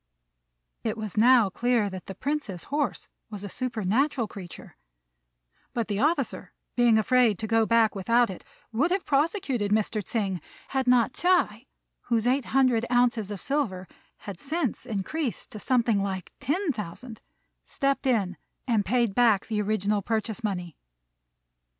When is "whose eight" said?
12.05-12.45